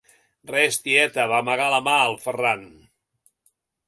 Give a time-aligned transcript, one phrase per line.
[0.51, 2.65] Res, tieta –va amagar la mà el Ferran.